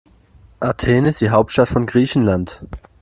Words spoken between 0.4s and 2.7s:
Athen ist die Hauptstadt von Griechenland.